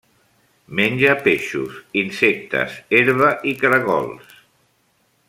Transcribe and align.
Menja 0.77 1.11
peixos, 1.27 1.75
insectes, 2.03 2.79
herba 3.01 3.29
i 3.53 3.57
caragols. 3.63 4.37